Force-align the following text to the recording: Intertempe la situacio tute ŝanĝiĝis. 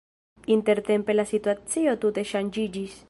Intertempe 0.55 1.15
la 1.19 1.25
situacio 1.33 1.93
tute 2.07 2.25
ŝanĝiĝis. 2.33 2.99